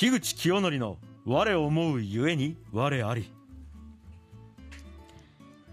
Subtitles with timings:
[0.00, 0.96] 樋口清則の
[1.26, 3.30] 我思うゆえに我あり。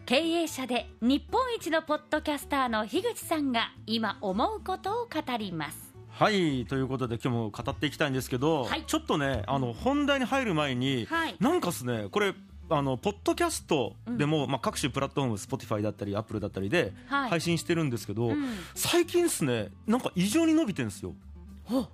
[0.05, 5.94] 経営者で日本一のポッドキャスターの樋口さんが今思うことを語ります。
[6.10, 8.84] はいということで今日も語っていきたいんですけど、はい。
[8.86, 11.38] ちょっとねあの本題に入る前に、はい。
[11.39, 12.34] なんかですねこれ
[12.70, 17.30] あのポッドキャストでも、まあ、各種プラットフォーム Spotify だったり Apple だったりではい。
[17.30, 18.46] 配信してるんですけど、うん。
[18.75, 21.14] 最近ですねなんか異常に伸びてるんですよ。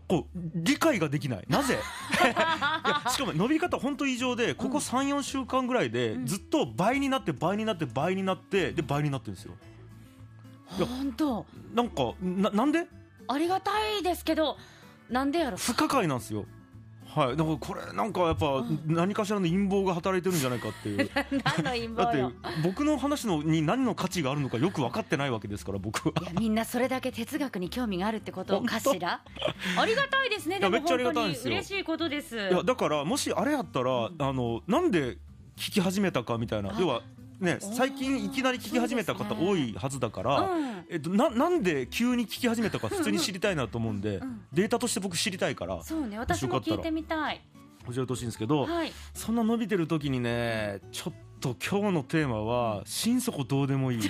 [0.07, 1.45] こう理解ができない。
[1.47, 1.79] なぜ？
[2.21, 6.25] いやしかも伸び方本当異常でここ34週間ぐらいでうん。
[6.25, 9.53] ずっと倍になって倍になって倍になってで倍になってるんですよ。
[10.85, 11.45] 本当。
[11.73, 12.87] なんかななんで？
[13.27, 14.57] ありがたいですけど
[15.09, 16.45] なんでやろ不可解なんですよ
[17.15, 17.37] はい。
[17.37, 18.81] だからこれなんかやっぱうん。
[18.87, 21.09] 何かしらの陰謀が働いてるんじゃないかっていう。
[21.63, 26.13] 何の陰だって僕の話のに何の価値があるのかよく分かってないわけですから僕は。
[26.21, 29.21] いやみんなそれだけ哲学に興味があるってことかしら？
[29.77, 30.59] ありがたいですね。
[30.59, 32.35] でも本当に嬉しいことです。
[32.37, 34.15] いやだからもしあれやったら、ん。
[34.19, 35.17] あのなんで
[35.55, 36.71] 聞き始めたかみたいな。
[36.71, 37.01] あ要は
[37.39, 40.85] ね最近いきなり聞き始めた方多いはずだから、うん。
[40.89, 44.41] えっと、ななんで急に聞き始めたか普通に知りたいなと思うんで、うん。
[44.53, 47.41] データとして僕知りたいからそうね私も聞いてみたい。
[47.85, 48.93] 教えてほしいんですけど、はい。
[49.13, 53.99] そんな伸びてる時にねちょっと今日のテーマは心底どうでもいい。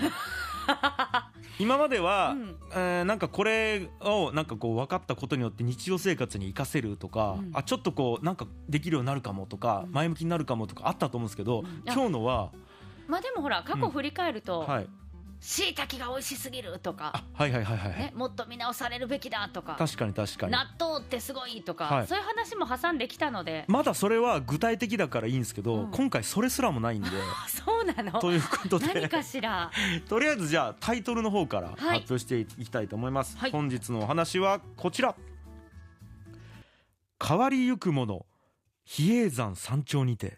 [1.59, 2.55] 今までは、うん。
[2.71, 7.51] えーなんかこれをなんかこう分かったことによって日常生活に生かせるとか、うん。
[7.53, 9.91] あちょっとこうなんかできるようになるかもとか、うん。
[9.91, 11.81] 前向きになるかもとかあったと思うんですけど、うん。
[11.85, 12.51] 今日のは、
[13.07, 14.87] まあでもほら過去振り返るとはい、
[15.41, 17.99] しいたけが美味しすぎるとかあはいはいはいはい、はい。
[17.99, 20.51] ねもっと見直されるべきだとか確かに確かに。
[20.53, 22.07] 納豆ってすごいとか、はい。
[22.07, 25.91] そういう話も挟んできたので、まだそれは具体的だからいいんですけど、うん。
[25.91, 27.09] 今回それすらもないんで。
[27.11, 28.19] あそうなの？
[28.21, 28.87] ということで。
[28.93, 29.69] 何かしら？
[30.07, 31.77] とりあえずじゃあタイトルの方からはい。
[31.99, 33.51] 発表していきたいと思います、はい。
[33.51, 35.13] 本日のお話はこちら。
[37.25, 38.25] 変わりゆくもの
[38.85, 40.37] 比叡山山頂にて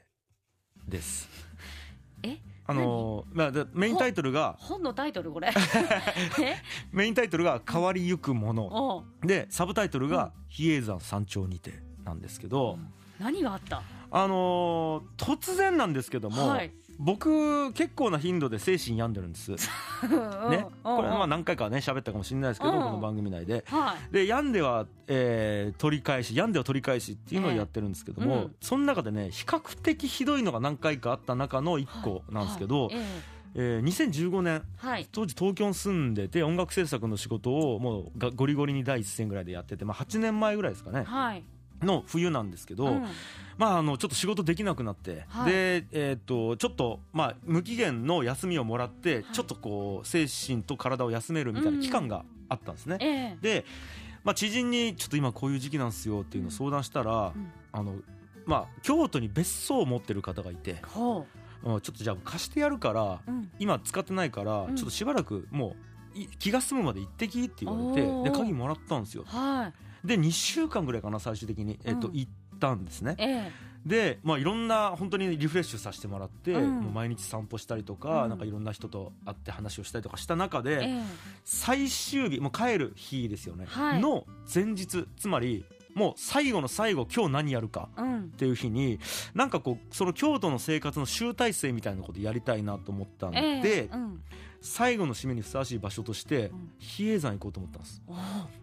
[0.87, 1.29] です。
[2.23, 2.37] え？
[2.67, 5.49] あのーまあでメインタイトルが本のタイトルこれ。
[6.41, 6.55] え？
[6.91, 9.05] メインタイトルが変わりゆくもの。
[9.23, 11.73] でサブタイトルが比叡山山頂にて
[12.03, 12.79] なんですけど、
[13.19, 13.83] 何があった？
[14.11, 16.71] あのー突然なんですけども、はい。
[16.97, 19.51] 僕結構な頻度で精神病んでるんです。
[19.51, 19.57] ね。
[20.57, 23.65] ねこれまあ何回かね喋ったかもしれないですけどうんこの番組内で。
[23.67, 24.13] はい。
[24.13, 28.55] で病んでは、えー取り返し病んでは取り返しっていうのをやってるんですけども、ええうん。
[28.61, 32.95] その中でね比較的ひどいのが何回かあった中の1個なんですけど、はい。
[32.95, 32.99] え
[33.55, 33.79] え。
[33.79, 35.07] ー2015年えはい。
[35.11, 41.03] 当時東京に住んでて音楽制作の仕事をもうがゴリゴリに第一線ぐらいでやってて、まあ、8年前ぐらいですかね。
[41.03, 41.43] はい
[41.85, 43.05] の冬なんですけど、うん。
[43.57, 45.51] まあ、あのちょっと仕事できなくなって、はい。
[45.51, 49.25] で、えー、とちょっと、まあ、無期限の休みをもらって、はい。
[49.31, 52.97] ちょっとこう精神と体を休めるみたいな期間があったんですね。
[52.99, 53.37] ええ。
[53.41, 53.65] で、
[54.23, 57.51] まあ、知人にちょっと今こういう時期なんですよっていうのを相談したら、うん。
[57.71, 57.95] あの
[58.45, 61.21] まあ、京都に別荘を持ってる方がいて、ほう。
[61.21, 61.25] ん
[61.63, 63.49] ちょっとじゃあ貸してやるからううん。
[63.57, 64.75] 今使ってないから、うん。
[64.75, 65.75] ちょっとしばらくも
[66.15, 69.23] うい気が済むまで行ってきって言われてで鍵もらったんですよ。
[69.25, 69.73] はい
[70.05, 73.15] で2週間ぐらいかな最終的に、えっとうん行ったんですね。
[73.17, 73.51] ええ。
[73.85, 76.79] で、まあ、いろんな本当にリフレッシュさせてもらって、うん。
[76.81, 78.29] もう毎日散歩したりとか,、うん。
[78.29, 81.03] なんかいろんな人と会って話をしたりとかした中で、ええ。
[81.43, 83.99] 最終日もう帰る日ですよね、はい。
[84.01, 88.23] の前日つまりもう最後の最後今日何やるかうん。
[88.25, 88.99] っていう日に
[89.33, 93.89] なんかこうその京都の生活の集大成みたいなことやりたいなと思ったんで、
[94.61, 96.71] 最後の締めにふさわしい場所としてうん。
[96.79, 98.01] 比叡山行こうと思ったんです。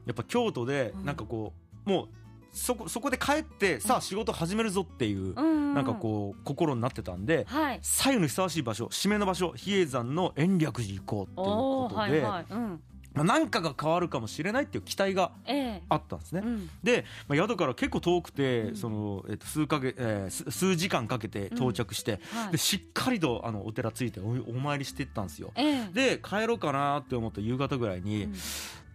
[0.06, 1.04] やっぱ京都でうん。
[1.04, 1.52] なんかこ
[1.86, 2.08] うもう
[2.52, 7.78] そこそこで帰ってさあ仕事始めるぞっていううんなんかこう心になってたんではい。
[7.80, 12.46] 最後にふさわしい場所締めの場所比叡山の延暦寺行こうっていうことではいはい。
[12.50, 12.68] うん。
[12.68, 12.78] まあ
[13.14, 15.82] 何かが変わるかもしれないっていう期待がええ。
[15.88, 16.42] あったんですね。
[16.44, 16.48] う。
[16.48, 16.70] ん。
[16.82, 22.52] で、まあ、宿から結構遠くて、うんそのえっと数か月、えーす数時間かけて到着して、はい。
[22.52, 25.52] でしっかりとあのお寺ついておお参りしていったんですよ。
[25.56, 25.88] ええ。
[25.92, 28.34] で帰ろうかなって思った夕方ぐらいに、うん。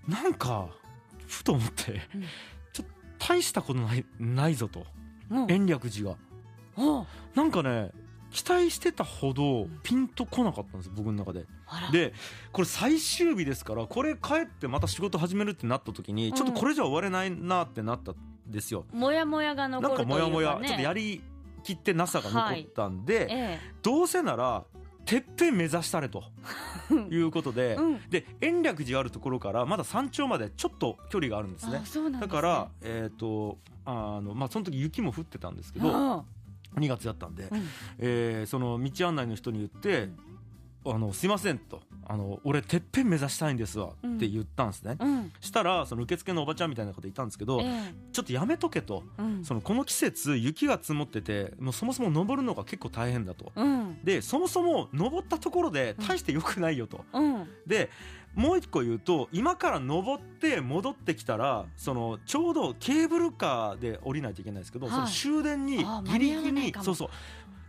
[0.07, 0.67] なんか
[1.27, 2.21] ふと思って、うん。
[2.73, 2.85] ちょっ
[3.19, 4.85] と大したことないないぞと。
[5.29, 5.51] うん。
[5.51, 6.17] 延暦寺が。
[7.35, 7.91] なんかね
[8.31, 11.45] 期待してたほどピンとこなかったんですよ僕の中で。
[11.91, 12.13] で
[12.51, 16.33] これ最終日ですからこれ帰ってまた仕事始めるってなった時に、うん。
[16.33, 18.15] ちょっとこれじゃ終われないなってなったん
[18.47, 18.85] ですよ。
[18.91, 20.31] もやもやが残なんかるというかね。
[20.31, 21.21] モヤモヤちょっとやり
[21.63, 24.63] きってなさが残ったんで、えどうせなら
[25.05, 26.23] てっぺん目指したれと
[26.91, 28.01] え いうことで、うん。
[28.09, 31.81] で延暦寺あるところからまだ山頂までちょっと距離があるんですね。
[31.85, 32.19] すね。
[32.19, 36.25] だからえっ、とあのまあその時雪も降ってたんですけどあ
[36.79, 37.63] 2月だったんで、あうん。
[37.99, 40.09] えーその道案内の人に言って
[40.85, 44.15] 「あのすいません」と「あの俺てっぺん目指したいんですわうん。
[44.15, 45.31] って言ったんですね、うん。
[45.41, 49.03] したらその受付のおばちゃんみたいな方いたんですけど、えちょっとやめとけと
[49.43, 53.51] そのこの季節雪が積もっててもうそもそも登るのが結構大変だと。
[53.55, 53.99] うん。
[54.03, 57.47] でそもそも登ったところで大して良くないよと、うん。
[57.65, 57.89] で
[58.37, 64.95] もう一個言うと今から登って戻ってきたらそのちょうどケーブルカーで降りないといけないんですけど、はい。
[64.95, 67.09] その終電にギリギリそうそう。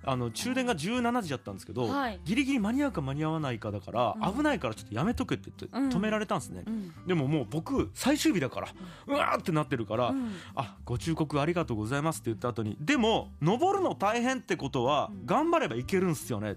[0.04, 2.20] あの終電が17時だったんですけど、はい。
[2.24, 4.36] ギリギリ間に合うか間に合わないかだから、うん。
[4.36, 5.88] 危ないからちょっとやめとけって言ってうん。
[5.88, 6.92] 止められたんですね、うん。
[7.06, 8.68] でももう僕最終日だから
[9.06, 10.34] うわーってなってるから、うん。
[10.54, 15.26] あご忠告ありがとうございますって言った後にでも登るの大変ってことはうん。
[15.26, 16.56] 頑張ればいけるんすよね。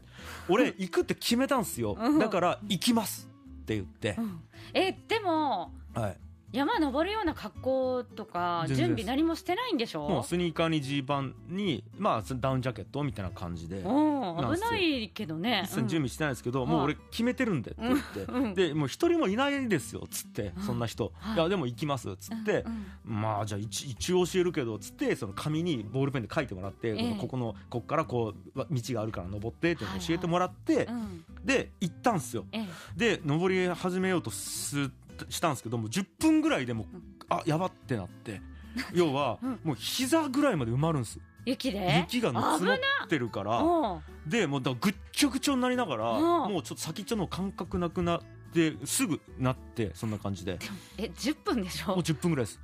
[0.49, 1.95] 俺行くって決めたんすよ。
[1.97, 2.19] うん。
[2.19, 3.30] だから行きます
[3.79, 4.15] って言って。
[4.17, 4.43] う、ん。
[4.73, 6.17] えでもはい、
[6.51, 10.07] 山登るような格好とか準備何もしてないんでしょ？
[10.07, 13.81] もうスニーカーにジーパンにまあダウンジャケットみたいな感じで。
[13.81, 15.63] 危ないけどね。
[15.65, 16.69] 一切準備してないですけど、うん。
[16.69, 18.53] もう俺決めてるんでって言って、うんうん。
[18.53, 20.63] でもう一人もいないですよっつってうん。
[20.63, 21.35] そんな人、はい。
[21.35, 27.15] いやでも行きますっつって、うんまあじゃあ一一応教えるけどっつってその紙にボールペンで書いてもらって、ええ。
[27.19, 31.25] ここのここからこうわ道があるから登ってって教えてもらって、うん。
[31.43, 32.45] で行ったんですよ。
[32.51, 32.67] ええ。
[32.95, 34.91] で登り始めようとす
[35.29, 37.03] したんですけども10分ぐらいでもううん。
[37.29, 38.41] あやばってなって。
[38.93, 39.59] 要はうん。
[39.63, 41.19] もう膝ぐらいまで埋まるんです。
[41.45, 41.97] 雪で？
[42.09, 42.77] 雪が積もっ
[43.07, 43.57] てるから。
[43.59, 46.53] うんでもうだぐっちょぐちょになりながらうん。
[46.53, 48.21] もうちょっと先っちょの感覚なくなっ
[48.53, 50.59] てすぐなってそんな感じで。
[50.97, 51.89] え10分でしょ？
[51.89, 52.59] もう10分ぐらいです。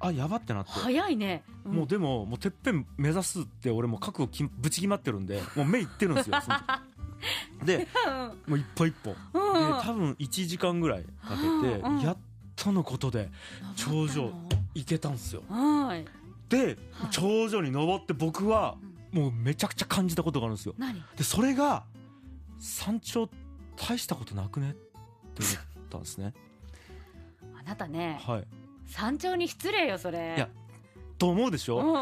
[0.00, 0.70] あやばってなって。
[0.72, 1.44] 早いね。
[1.64, 1.72] ん。
[1.72, 6.36] もうでももうてっぺん目指すって俺も覚悟きぶち決まってるんでもう目いってるんですよ
[7.64, 7.88] で
[8.46, 9.14] もう一歩一歩
[9.82, 12.16] 多分1時間ぐらいかけてうんやっ
[12.56, 13.30] とのことで
[13.76, 14.32] 頂上
[14.74, 15.42] 行けたんですよ。
[15.48, 16.04] はい。
[16.48, 17.10] ではい。
[17.10, 18.76] 頂上に登って僕は
[19.12, 20.74] もうめちゃくちゃ感じたことがあるんですよ。
[20.78, 21.02] 何？
[21.16, 21.84] でそれが
[22.58, 23.28] 山頂
[23.76, 24.78] 大したことなくねって
[25.42, 26.34] 思ったんですね。
[27.58, 28.44] あなたねはい。
[28.86, 30.34] 山頂に失礼よそれ。
[30.36, 30.48] いや
[31.18, 31.96] と思うでしょ、う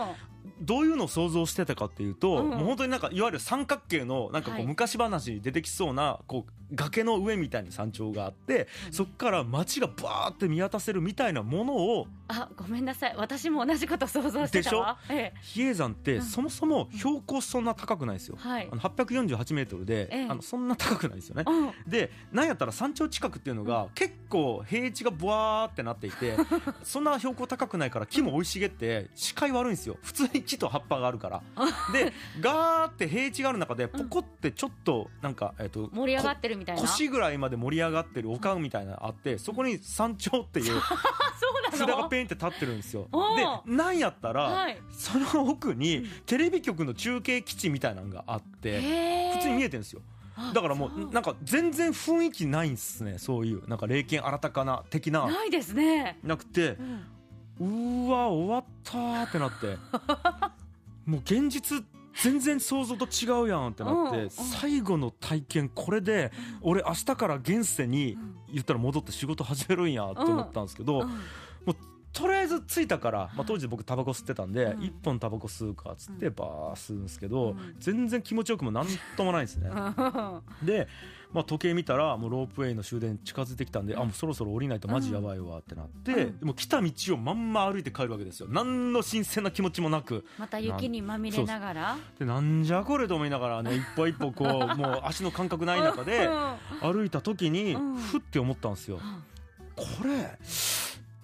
[0.63, 0.65] ん。
[0.65, 2.51] どういうのを想像してたかっていうと、うん。
[2.51, 4.65] もう本当になんかいわゆる三角形のなんかこはい。
[4.65, 13.15] う昔話に出てきそうなこう崖の上みたいに山頂があって、そっから街がバーって見渡せるみたいなものをあごめんなさい。
[13.17, 14.99] 私も同じこと想像してたわ。
[15.09, 16.23] え比叡山ってうん。
[16.23, 18.37] そもそも標高そんな高くないんですよ。
[18.45, 18.49] え。
[18.49, 18.69] はい。
[18.71, 20.27] あの848メートルで、ええ。
[20.29, 21.45] あのそんな高くないですよね。
[21.47, 21.73] うん。
[21.87, 26.37] でなんやったら山頂近くっていうのが結構平地がブワーってなっていて
[26.83, 29.97] そんな標高高くないから木も生い茂って視界悪いんですよ。
[30.03, 31.43] 普通に木と葉っぱがあるから。
[31.93, 36.83] でガーって平地がある中でポコってちょっとなんか、えっと盛り上がってるみたいな。
[36.83, 40.81] こ腰ぐらいまで盛り上がってる丘みたいなのあってそこに山頂っていう
[41.73, 43.09] 札がペンって立ってるんですよ。
[43.13, 44.79] おでーなんやったら、はい。
[44.91, 46.07] その奥にうん。
[46.27, 48.81] テレビ局の中継基地みたいなのがあって
[49.37, 50.01] 普通に見えてるんですよ。
[50.37, 51.11] あだからもそう。
[51.13, 55.27] なんか全然雰囲気ないんすねそういうなんか霊剣新たかな的な。
[55.27, 56.19] ないですね。
[56.23, 56.77] なくて
[57.61, 58.07] うん。
[58.07, 59.77] うーわ終わったーってなって。
[61.07, 61.85] もう現実
[62.23, 66.33] 全然想像と違うやんってなって、最後の体験これで
[66.63, 68.37] 俺明日から現世にうん。
[68.53, 71.21] 言ったら戻って仕事始めるんやって思ったんですけど、うん
[72.17, 74.83] とりあえず着いたから、まあ、当時僕タバコ吸ってたんで、うん。
[74.83, 76.35] 一本タバコ吸うかっつってうん。
[76.35, 77.77] バー吸うんですけど、うん。
[77.79, 78.87] 全然気持ちよくもなん
[79.19, 79.69] ともないんですね。
[80.65, 80.89] で、
[81.35, 86.47] まあ、時計見たらもうロープウェイの終電近づいてきたんで、あもうそろそろ降りないとマジやばいわってなって、うん。
[86.47, 88.47] もう来た道をまんま歩いて帰るわけですよ。
[88.51, 90.25] 何の新鮮な気持ちもなく。
[90.39, 91.99] また雪にまみれながら。
[92.19, 96.31] でなんじゃこれと思いながらね一歩一歩こう もう足の感覚ない中で
[96.81, 97.97] 歩いた時にうん。
[97.97, 99.01] ふって思ったんですよ。
[99.77, 100.39] これ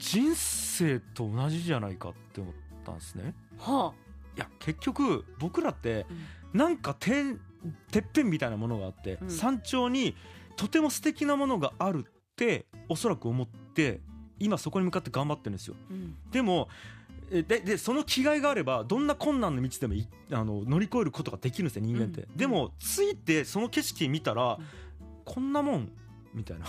[0.03, 2.55] 人生と同じじゃないかって思っ
[2.85, 3.35] たんですね。
[3.57, 3.93] は
[4.37, 7.37] いや結局僕らってあなんかて
[7.93, 9.31] てっぺんみたいなものがあって、うん。
[9.31, 10.17] 山頂に
[10.57, 14.01] とても素敵なものがあるっておそらく思って
[14.41, 15.77] 今そこに向かって頑張ってるんですよ。
[15.89, 16.17] うん。
[16.33, 16.69] でも
[17.31, 22.37] えででその気概があればどんな困難の道でもいあの乗り越えることができるんですよ人間って、うん。
[22.37, 24.67] でもついてその景色見たら、うん。
[25.25, 25.93] こんなもん
[26.35, 26.67] みたいな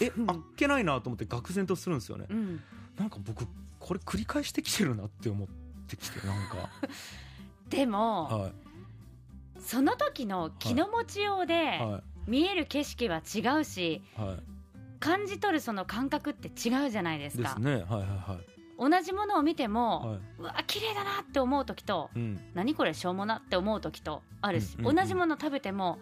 [0.00, 0.30] えうん。
[0.30, 2.60] あっけないなと思って愕然とするんですよね、うん。
[2.98, 3.46] なんか僕
[3.78, 5.48] これ繰り返してきてるなって思っ
[5.86, 6.68] てきてなんか。
[7.68, 8.52] でもはい。
[9.60, 14.20] その時の気の持ちようでは見える景色は違うしい。
[14.20, 14.36] は
[15.00, 17.50] 感じ取るその感覚って違うじゃないでいすか。
[17.50, 17.72] ですね。
[17.72, 20.20] はいはいはい同じものを見ても、はい。
[20.38, 22.40] うわ綺麗だなって思う時とうん。
[22.54, 24.96] 何これしょうもなって思う時とあるし、うんうんうん。
[24.96, 25.98] 同じもの食べても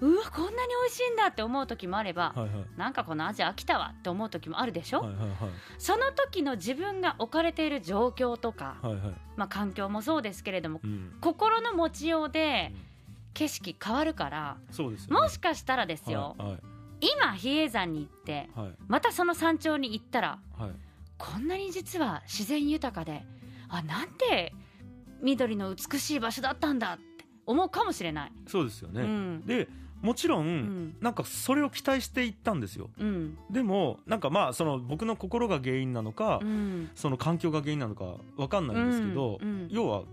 [0.00, 0.12] うん。
[0.14, 2.66] うわこんなに美味しいんだって思う時もあれば、はいはい。
[2.76, 5.36] なんかこの味飽きたわって思う時もあるでしょ、はいはいはい。
[5.78, 9.02] その時の自分が置かれている状況とか、はいはい。
[9.36, 11.16] まあ、環境もそうですけれどもうん。
[11.20, 12.88] 心の持ちようでうん。
[13.34, 14.96] 景色変わるからね。
[15.10, 16.60] もしかしたらですよ、はいはい。
[17.00, 18.74] 今比叡山に行ってはい。
[18.88, 20.70] またその山頂に行ったらはい
[21.18, 23.24] こんなに実は自然豊かで
[23.68, 24.54] あなんて
[25.20, 28.32] 緑の美しい場所だったんだって思うかもしれない。
[28.46, 29.46] そうですよね、うん。
[29.46, 29.68] で
[30.00, 30.96] もちろん、うん。
[31.00, 32.88] なんかそれを期待していったんですよ。
[32.98, 33.36] うん。
[33.50, 36.90] でもなんかまあその僕の心が原因なのか、うん。
[36.94, 40.04] その環境が原因なのかわかんないんですけど、要は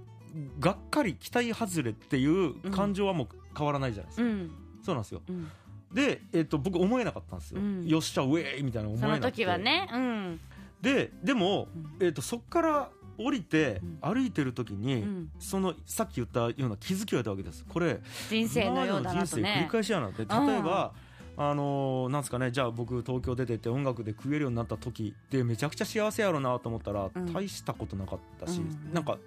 [0.59, 4.51] がっかり期待外れっていう感情はもう変わらないじゃないですか、うん。
[4.83, 5.21] そうなんですよ。
[5.29, 5.47] うん。
[5.93, 7.85] で、えっと僕思えなかったんですよ、うん。
[7.85, 9.31] よっしゃウェイみたいな思えそのなくて。
[9.33, 9.87] 時はね。
[9.93, 10.39] うん
[10.85, 11.67] ででも、
[11.99, 14.13] えっとそっから降りてうん。
[14.13, 15.31] 歩いてる時に、うん。
[15.39, 17.65] そのさっき言ったような気づきを得たわけです。
[17.67, 17.99] これ
[18.29, 19.67] 人生のようだ今までの人生繰りなとね。
[19.71, 20.17] 返しやなって。
[20.19, 20.27] 例え
[20.61, 20.93] ば、
[21.37, 27.33] あのーなんですかねじゃあ僕東京出てって音楽で食えるようになった時ってめちゃくちゃ幸せやろうなと思ったら、うん。
[27.33, 28.93] 大したことなかったし、うん。
[28.93, 29.17] なんか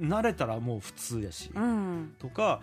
[0.00, 2.14] 慣れたらもう普通やし、うん。
[2.18, 2.60] とか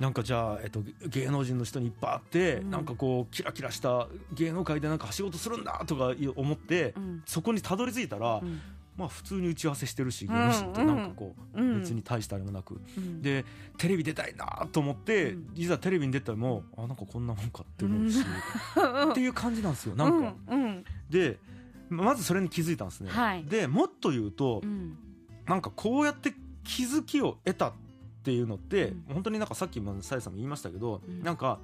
[0.00, 2.20] なんかじゃあ、えっと、芸能人の人にいっぱい会っ
[2.56, 2.70] て、うん。
[2.70, 7.22] なんかこうキラキラした芸能界でなんか仕事するんだとか思って、うん。
[7.26, 8.60] そこにたどり着いたら、うん。
[8.96, 10.28] まあ普通に打ち合わせしてるしん。
[10.28, 11.80] 芸能人となんかこう、うん。
[11.80, 13.22] 別に大したあれもなく、うん。
[13.22, 13.44] で
[13.76, 15.50] テレビ出たいなと思って、うん。
[15.54, 18.20] いざテレビに出たらもあなんかこんなもんかって思うし、
[19.10, 20.34] っていう感じなんですよなんか、
[21.10, 21.38] で
[21.90, 23.44] まずそれに気づいたんですね、はい。
[23.44, 24.96] でもっと言うと、うん。
[25.46, 27.72] なんかこうやって気づきを得たっ
[28.24, 29.04] ていうのって、うん。
[29.14, 31.22] 本当になんかさっきもさやさんも言いましたけど、うん。
[31.22, 31.60] なんか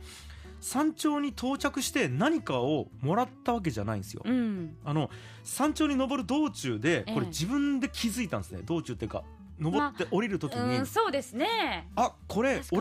[0.61, 4.77] 山頂に到着して何かをもらったわけじゃないんですよ、うん。
[4.85, 5.11] あの
[5.43, 8.61] 山頂に登る道中でこれええ自分で気づいたんですね。
[8.65, 9.25] 道中っていうか
[9.59, 11.89] 登って降りる時に、うんそうですね。
[11.97, 12.63] あこれね。
[12.71, 12.81] こ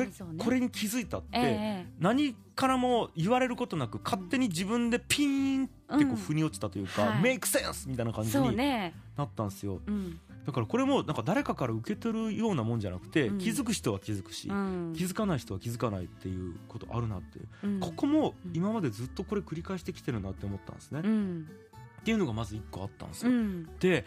[0.49, 6.11] れに気づいたって、ええ何からも言われることなく勝手に自分でピーンってこうん。
[6.13, 7.21] う腑に落ちたというか、はい。
[7.21, 8.93] メイクセンスみたいな感じにね。
[9.17, 9.81] なったんですよ。
[9.85, 13.37] うんだからこれもなんか誰かから受け取るようなもんじゃなくて、うん。
[13.37, 14.93] 気づく人は気づくし、うん。
[14.97, 17.79] 気づかない人は気づかないっていうことあるなって、うん。
[17.79, 21.47] ここも今までずっとこれ繰り返してきてるなって思ったんですね、っうん。
[22.03, 23.69] ていうのがまず一個あったんですよ、うん。
[23.79, 24.05] で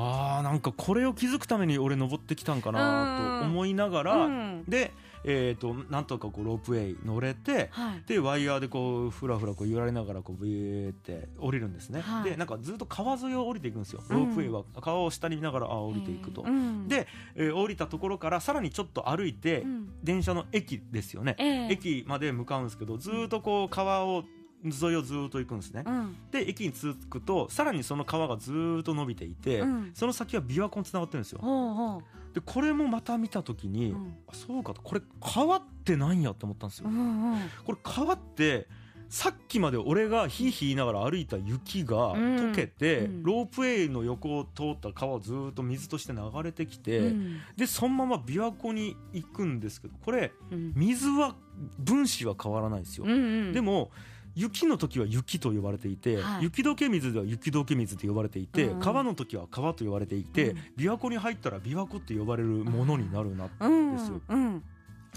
[0.00, 4.64] あーなんかこれを気づくために俺登ってきたんかなと思いながら、うん。
[4.66, 4.92] で、
[5.24, 8.02] えー、となんとかこうロープウェイ乗れてはい。
[8.06, 12.30] でワイヤーでこうふらふらこう揺られながらこうブイーって降りるんですね、はい。
[12.30, 14.02] でなんかずっと川沿いを降りていくんですよ。
[14.08, 14.16] うん。
[14.16, 16.88] ロープウェイは川を下に見ながらあ降りていくと、うん。
[16.88, 19.90] で、えー降りたところからさらにちょっと歩いて、うん。
[20.02, 21.72] 電車の駅ですよね、ええ。
[21.72, 24.24] 駅まで向かうんですけどずーっとこう川を
[24.64, 26.16] 沿いをずーっと行くんですね、うん。
[26.30, 29.90] で駅に着くとさらにその川がずーっと伸びていて、うん。
[29.94, 31.40] その先は琵琶湖につながってるんですよ。
[31.40, 32.00] ほうほう。
[32.34, 34.14] でこれもまた見た時に、うん。
[34.28, 34.82] あそうかと。
[34.82, 37.38] これ川ってなんやって思ったんですよ、うんうん。
[37.64, 38.68] これ川って
[39.08, 42.36] さっきまで俺がヒーヒー言いながら歩いた雪がうん。
[42.36, 43.22] 溶けて、うん。
[43.24, 47.40] ロープウェイの横を通った川をずーっと水として流れてきて、うん。
[47.56, 51.34] でそのまま琵琶湖に行くんですけどこれうん水は
[51.78, 53.06] 分子は変わらないんですよ、
[53.52, 53.90] でも
[54.34, 56.44] 雪の時は雪と呼ばれていて、はい。
[56.44, 58.72] 雪解け水では雪解け水と呼ばれていて、うん。
[58.74, 60.58] うん川の時は川と呼ばれていて、うん。
[60.76, 64.20] 琵琶湖に入ったら琵琶湖って呼ばれるものになるな、うんですよ。
[64.28, 64.62] うん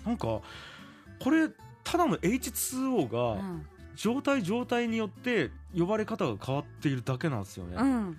[0.05, 0.41] なんか
[1.19, 1.49] これ
[1.83, 3.65] ただの H2O うがん。
[3.95, 8.17] 状態状態によって呼ばれ方が変わっているだけなんですよね、うん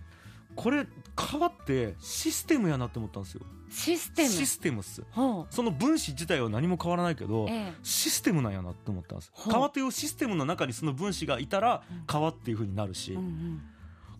[0.56, 3.42] これ川ってシステムやなって思ったんですよ。
[3.70, 4.28] システム？
[4.28, 5.02] システムっす。
[5.10, 7.72] ほその分子自体は何も変わらないけどうええ。
[7.82, 9.52] システムなんやなって思ったんですほう。
[9.52, 12.02] 川というシステムの中にその分子がいたらうん。
[12.06, 13.62] 川っていう風になるし、うんうん。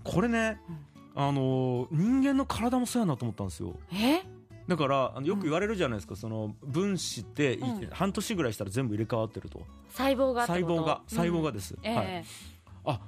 [0.02, 0.60] これね、
[1.14, 3.78] あのー人間の体もそうやなと思ったんですよ。
[3.92, 4.22] え？
[4.66, 7.58] だからよく言われるじゃないですか、その分子って
[7.92, 9.60] 半年ぐらいしたら全部入れ替わってると。
[9.90, 12.24] 細胞が細胞が細胞がでです、えはい、え
[12.86, 13.00] あ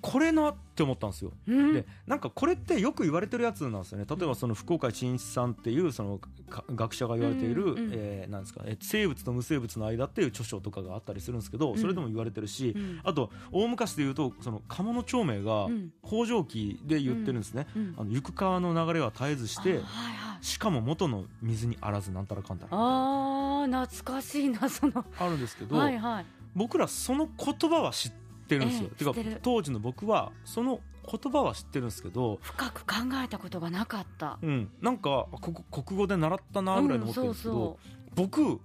[0.00, 1.32] これなって思ったんですよ。
[1.46, 1.72] うん。
[1.74, 4.06] でなんかこれってよく言われてるやつなんですよね。
[4.08, 13.00] 例えばその福岡真一さんっていうそのか学者が言われている、うんうんえーなんですかえ生物と無生物の間っていう著書とかがあったりするんですけどそれでも言われてるし、うん。
[13.02, 15.92] あと大昔で言うとその鴨の長明がうん。
[16.06, 25.04] 北条記で言ってるんですね、うんあの行く川の流れは絶えずしてあはいはいしかも元の水にあらずなんたらかんたらあー懐かしいなその。
[25.18, 26.26] あるんですけど、はいはい。
[26.54, 29.40] 僕らその言葉は知ってるんですよ、てかええてる。
[29.42, 34.38] 当時の僕はその言葉は知ってるんですけど、深く考えたことがなかった。
[34.42, 38.60] うん、なんかここ国語で習ったなぐらいに思ってるんですけど、うん僕、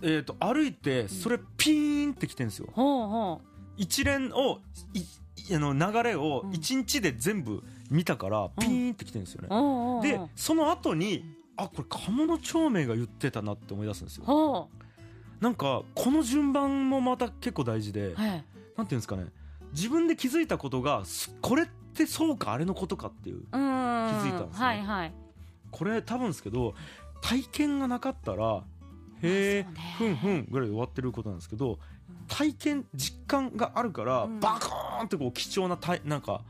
[0.00, 2.68] えー、と歩いてそれピーンってきてるんですよ。
[2.74, 3.08] そうほう。
[3.08, 3.40] ほ
[3.76, 4.60] 一連を
[5.54, 6.52] あの流れをうん。
[6.54, 9.48] 一日で全部見たからピーンってきてるんですよね。
[9.50, 11.24] う、おうおうおうでその後に
[11.56, 14.24] あこれ鴨の長明が言ってたなって思い出すんですよ。
[14.24, 14.68] ほ
[15.40, 18.44] なんかこの順番もまた結構大事で、うはい
[18.76, 19.26] なんていうんですかね。
[19.72, 23.42] 自分で気づいたことがすこれってそうかあれのことかっていううん。
[23.42, 24.66] 気気づいたんですね。
[24.66, 25.12] はいはい。
[25.70, 26.74] これ多分ですけど
[27.20, 28.62] 体験がなかったら
[29.22, 30.16] へえまあふんね。
[30.16, 31.78] ふんぐらいで終わってることなんですけど
[32.28, 34.40] 体験実感があるから、うん。
[34.40, 36.42] バコーンってこう貴重なたいなんか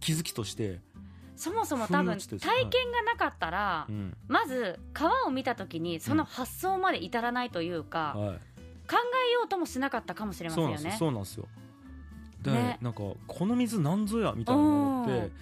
[0.00, 0.80] 気づきとして、
[1.36, 4.16] そもそも多分体験がなかったらうん。
[4.28, 8.38] まず川を見た時にその発想まで至らないというか、はい、
[8.88, 8.96] 考
[9.28, 10.98] えようともしなかったかもしれませそうんなんですよよね。
[10.98, 11.44] そうなんですよ。
[11.44, 11.69] で、
[12.46, 12.78] ね。
[12.80, 15.32] なんかこの水なんぞやみたいなものって、うん。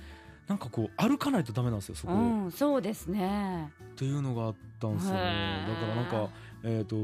[0.48, 3.70] なんかこう歩かないとダメなんですよそこ、うん、そうですね。
[3.92, 5.66] っていうのがあったんですよね。
[5.68, 6.30] だからなんか
[6.64, 6.96] えっ、と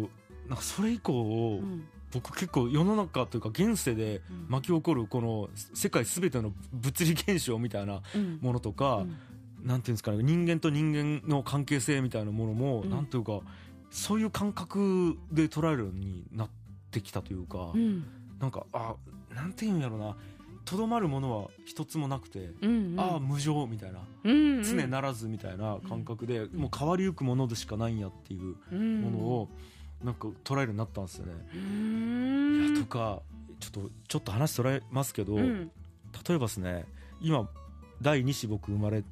[0.48, 1.84] なんかそれ以降、うん。
[2.12, 4.46] 僕結構世の中というか現世でうん。
[4.48, 8.38] 巻き起こるこの世界すべての物理現象みたいなうん。
[8.40, 9.16] ものとか、うん。
[9.66, 12.90] なんていうんですかね人間と人間の関係性みたいなものも、うん。
[12.90, 13.40] なんていうか
[13.90, 16.48] そういう感覚で捉えるようになっ
[16.90, 18.04] てきたというか、うん。
[18.40, 18.94] なんかあ
[19.34, 20.16] なんていうんやろな。
[20.64, 23.00] とどまるものは一つもなくて、うんうん。
[23.00, 24.00] ああ無常みたいな。
[24.24, 24.62] うんうん。
[24.62, 26.56] 常ならずみたいな感覚で、ん。
[26.56, 29.48] もう変わりゆくものでしかないんやっていうものを
[30.02, 31.32] なんか捉えるようになったんですよね。
[31.52, 33.20] いやとか
[33.60, 35.70] ちょっとちょっと話それますけど、うん。
[36.26, 36.86] 例えばですね
[37.20, 37.48] 今
[38.00, 39.04] 第2子僕生まれ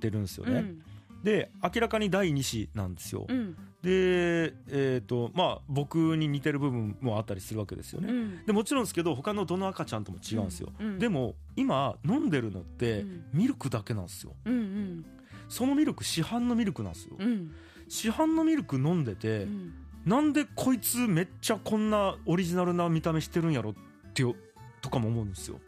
[0.00, 0.82] てるんですよね、うん。
[1.24, 8.46] で明らかに第2子なんですよ、うんでえっ、とまあ僕に似てる部分もあったりするわけですよね、うん。
[8.46, 10.98] でもちろんですけど他のどの赤ちゃんとも違うんですよ、うん。
[10.98, 13.24] でも今飲んでるのってうん。
[13.32, 14.34] ミルクだけなんですよ。
[14.44, 15.06] うんうん。
[15.48, 17.52] そのミルク市販のミルクなんですよ、うん。
[17.88, 19.72] 市販のミルク飲んでて、うん。
[20.04, 23.74] なんでこいつめっちゃこんなオリジナルな見た目してるんやろっ
[24.14, 24.34] てよ
[24.80, 25.60] とかも思うんですよ。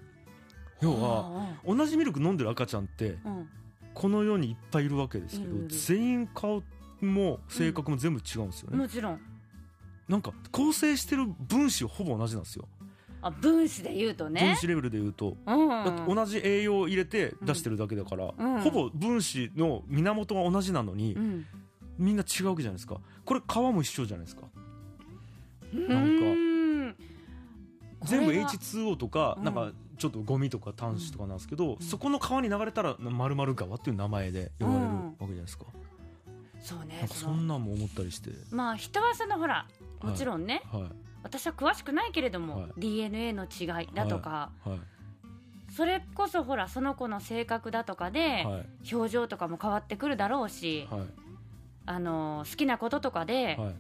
[0.81, 3.16] 要はあ同じミルク飲んでる赤ちゃんって
[3.95, 6.62] この世にいっぱいいるわけですけど全員顔
[7.04, 9.21] も性格も全部違うんですよね、もちろん。
[10.09, 12.68] なんか構成してる分子はほぼ同じなんですよ、
[13.23, 18.61] あ分子で言うと分ね子レベルで言うと、うんだって同じ栄養を入れて出してるだけだから、うん。
[18.61, 21.47] ほぼ分子の源が同じなのに、うん。
[21.99, 23.00] みんな違うわけじゃないですか。
[23.25, 24.42] これ皮も一緒じゃないですか。
[25.73, 26.97] なんか
[28.06, 29.44] 全部これは H2O とか、うん。
[29.44, 35.66] なんかちょっとゴミとか端子とかなんですけど、そこの川に流れたら川っていう名前で呼ばれるわけじゃないですか、
[36.62, 38.31] そうねそんなんも思ったりして。
[38.50, 39.66] まあ人はそのほら
[40.00, 40.83] もちろんね、はい。
[41.23, 42.72] 私は詳しくないけれども、はい。
[42.79, 44.81] DNA の違いだとか、はい。
[45.72, 48.94] それこそほらその子の性格だとかで、はい。
[48.94, 51.01] 表情とかも変わってくるだろうし、はい。
[51.85, 53.75] あの好きなこととかで、はい。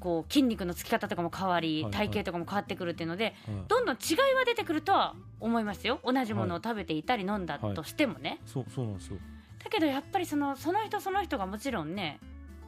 [0.00, 1.92] こう筋肉のつき方とかも変わり、はい。
[1.92, 3.54] 体型とかも変わってくるっていうのではい。
[3.68, 6.00] どんどん違いは出てくるとは思いますよ。
[6.04, 9.18] 同じものを食べていたり飲んだとしてもね、そうそうなんですよ
[9.66, 12.20] だけどやっぱりそのその人その人がもちろんね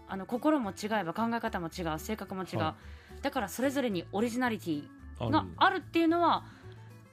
[0.09, 2.75] あの心も違えば考え方も違う性格も違う、は
[3.23, 4.83] だからそれぞれにオリジナリティ
[5.31, 5.77] がある。
[5.77, 6.45] っていうのは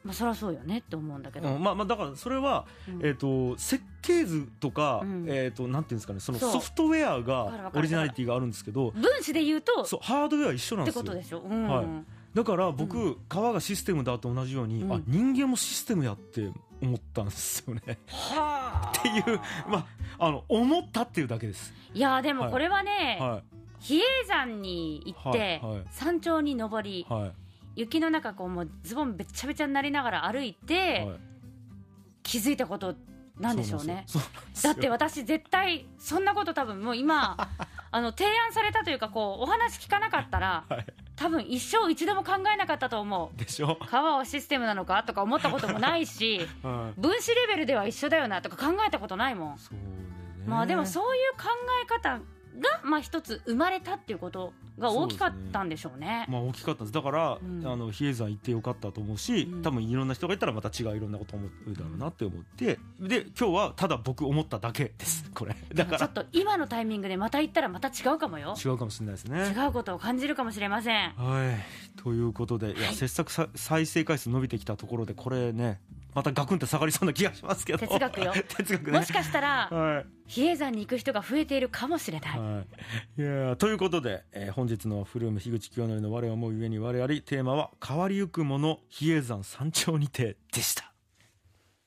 [0.03, 1.63] まあそりゃそうよねって思うんだけど、うん。
[1.63, 3.05] まあまあだからそれは、うん。
[3.05, 5.25] えっ、と設計図とか、うん。
[5.27, 11.03] えっ、となんていうんですかねそのソフトウェアがオリジナリティがあるんですけど分子で言うとそうハードウェア一緒なんってですよ。
[11.03, 11.67] ことでしょ、うん。
[11.67, 11.85] はい。
[12.33, 14.93] だから僕、う川がシステムだと同じように、うん。
[14.93, 17.81] あ人間もシステムやって思ったんですよね。
[18.07, 18.93] はあ。
[18.97, 21.73] っていうまああの思ったっていうだけです。
[21.93, 23.41] いやでもこれはね、は
[23.79, 25.83] 比叡山に行って、はいはい。
[25.91, 27.31] 山頂に登りいはい。
[27.75, 31.19] 雪の中こうもうズボンべっちゃべちゃになりながら歩いて、はい。
[32.23, 32.95] 気づいたこと
[33.39, 34.05] なんでしょうね。
[34.63, 37.37] だって私絶対そんなこと多分もう今
[37.91, 40.85] あの提案されたというかこうお話聞かなかったらはい。
[41.15, 43.39] 多分一生一度も考えなかったと思う。
[43.39, 49.59] でしょ、川はシステムなのかとか思ったこともないし はい、分子レベルでは一緒だよなとか考えたことないもん、
[50.45, 51.47] まあでもそういう考
[51.83, 52.19] え方
[52.59, 56.25] がまあ一つ生まれたっていうことが大きかったんでしょうね。
[56.29, 56.93] まあ大きかったです。
[56.93, 57.65] だから、うん。
[57.65, 59.61] あの比叡山行ってよかったと思うし、うん。
[59.61, 62.79] 多分いろんな人がいたらまた違ういろんなこと思うだろうなって思って。
[62.99, 65.29] で今日はただ僕思っただけです。
[65.33, 65.55] これ。
[65.73, 65.99] だから。
[65.99, 68.55] ちょっと今のタイミングでまた行ったらまた違うかもよ。
[68.63, 69.53] 違うかもしれないですね。
[69.55, 71.09] 違うことを感じるかもしれません。
[71.11, 72.01] はい。
[72.01, 75.79] ということでいや、切削さ再生回数伸びてきたところでこれね
[76.15, 77.79] またガクンって下がりそうな気がしますけど。
[77.79, 78.33] 哲学よ。
[78.57, 78.99] 哲学ね。
[78.99, 80.05] もしかしたらはい。
[80.27, 82.39] 比叡山に行く人が増えているかもしれない。
[82.39, 82.63] は
[83.17, 90.94] い、いやーということで、えー本日のフルーム樋口清則の我を思うゆえに我ありテーマは変わりゆくもの比叡山山頂にてでした